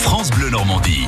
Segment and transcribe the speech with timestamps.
[0.00, 1.06] France Bleu Normandie.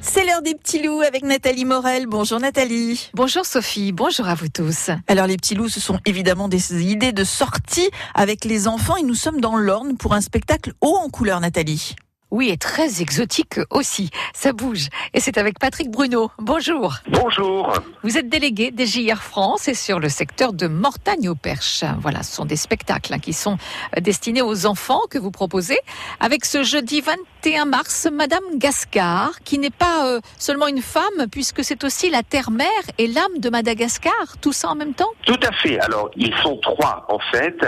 [0.00, 2.06] C'est l'heure des petits loups avec Nathalie Morel.
[2.06, 3.10] Bonjour Nathalie.
[3.14, 4.90] Bonjour Sophie, bonjour à vous tous.
[5.08, 9.02] Alors les petits loups, ce sont évidemment des idées de sortie avec les enfants et
[9.02, 11.96] nous sommes dans l'Orne pour un spectacle haut en couleur Nathalie.
[12.32, 14.08] Oui, et très exotique aussi.
[14.32, 14.88] Ça bouge.
[15.12, 16.30] Et c'est avec Patrick Bruno.
[16.38, 16.94] Bonjour.
[17.06, 17.74] Bonjour.
[18.02, 21.84] Vous êtes délégué des JR France et sur le secteur de Mortagne au Perche.
[21.98, 23.58] Voilà, ce sont des spectacles hein, qui sont
[23.98, 25.78] euh, destinés aux enfants que vous proposez.
[26.20, 31.62] Avec ce jeudi 21 mars, Madame Gascard, qui n'est pas euh, seulement une femme, puisque
[31.62, 34.38] c'est aussi la terre-mère et l'âme de Madagascar.
[34.40, 35.10] Tout ça en même temps?
[35.26, 35.78] Tout à fait.
[35.80, 37.58] Alors, ils sont trois, en fait,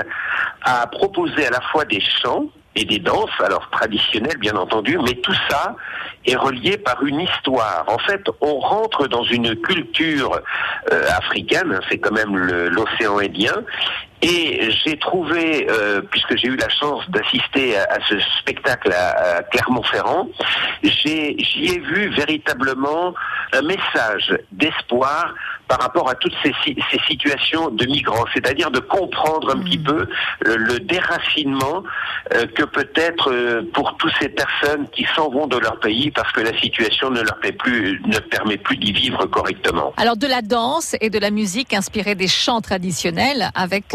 [0.62, 5.14] à proposer à la fois des chants et des danses, alors traditionnelles bien entendu, mais
[5.14, 5.76] tout ça
[6.26, 7.84] est relié par une histoire.
[7.86, 10.40] En fait, on rentre dans une culture
[10.92, 13.62] euh, africaine, c'est quand même l'océan Indien,
[14.26, 20.30] et j'ai trouvé, euh, puisque j'ai eu la chance d'assister à, ce spectacle à, Clermont-Ferrand,
[20.82, 23.14] j'y ai, vu véritablement
[23.52, 25.34] un message d'espoir
[25.68, 29.84] par rapport à toutes ces, ces situations de migrants, c'est-à-dire de comprendre un petit mmh.
[29.84, 30.06] peu
[30.44, 31.82] le, déracinement
[32.34, 36.30] euh, que peut-être euh, pour toutes ces personnes qui s'en vont de leur pays parce
[36.32, 39.92] que la situation ne leur permet plus, ne permet plus d'y vivre correctement.
[39.96, 43.94] Alors de la danse et de la musique inspirée des chants traditionnels avec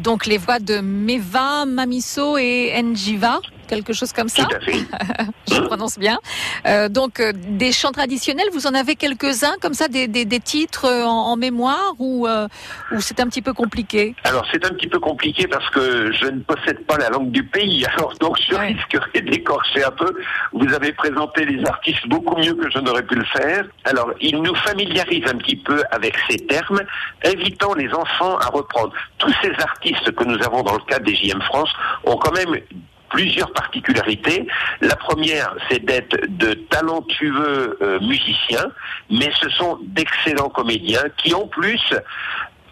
[0.00, 4.44] donc les voix de Meva, Mamiso et Njiva quelque chose comme ça.
[4.44, 4.78] Tout à fait.
[5.52, 6.18] Je prononce bien.
[6.66, 10.40] Euh, donc euh, des chants traditionnels, vous en avez quelques-uns comme ça, des, des, des
[10.40, 12.48] titres en, en, mémoire ou, euh,
[12.92, 14.14] ou c'est un petit peu compliqué?
[14.24, 17.44] Alors c'est un petit peu compliqué parce que je ne possède pas la langue du
[17.44, 20.12] pays, alors donc je risquerais d'écorcher un peu.
[20.52, 23.64] Vous avez présenté les artistes beaucoup mieux que je n'aurais pu le faire.
[23.84, 26.80] Alors il nous familiarise un petit peu avec ces termes,
[27.24, 28.92] invitant les enfants à reprendre.
[29.18, 31.72] Tous ces artistes que nous avons dans le cadre des JM France
[32.04, 32.60] ont quand même
[33.08, 34.46] plusieurs particularités.
[34.80, 38.66] La première, c'est d'être de talentueux euh, musiciens,
[39.10, 41.82] mais ce sont d'excellents comédiens qui, en plus,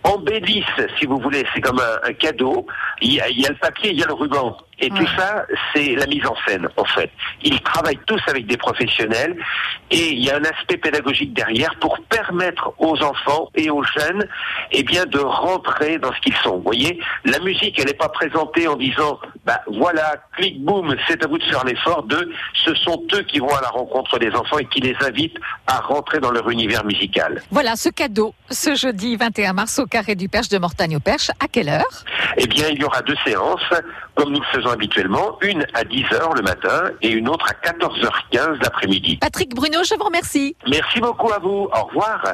[0.05, 0.65] embellissent,
[0.99, 2.67] si vous voulez, c'est comme un, cadeau.
[3.01, 4.57] Il y, a, il y, a, le papier, il y a le ruban.
[4.81, 7.11] Et tout ça, c'est la mise en scène, en fait.
[7.43, 9.37] Ils travaillent tous avec des professionnels
[9.91, 14.27] et il y a un aspect pédagogique derrière pour permettre aux enfants et aux jeunes,
[14.73, 16.57] eh bien, de rentrer dans ce qu'ils sont.
[16.57, 21.23] Vous voyez, la musique, elle n'est pas présentée en disant, bah, voilà, clic, boum, c'est
[21.25, 22.03] à vous de faire l'effort.
[22.05, 22.31] De,
[22.65, 25.81] ce sont eux qui vont à la rencontre des enfants et qui les invitent à
[25.81, 27.43] rentrer dans leur univers musical.
[27.51, 31.31] Voilà, ce cadeau, ce jeudi 21 mars au Carré du Perche de Mortagne au Perche,
[31.41, 32.05] à quelle heure?
[32.37, 33.61] Eh bien, il y aura deux séances,
[34.15, 38.63] comme nous le faisons habituellement, une à 10h le matin et une autre à 14h15
[38.63, 39.19] l'après-midi.
[39.21, 40.57] Patrick Bruno, je vous remercie.
[40.69, 41.69] Merci beaucoup à vous.
[41.73, 42.25] Au revoir.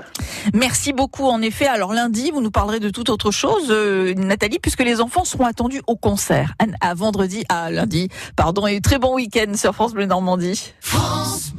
[0.54, 1.26] Merci beaucoup.
[1.26, 5.00] En effet, alors lundi, vous nous parlerez de toute autre chose, euh, Nathalie, puisque les
[5.00, 6.52] enfants seront attendus au concert.
[6.80, 10.72] À vendredi, à lundi, pardon, et très bon week-end sur France Bleu Normandie.
[10.80, 11.52] France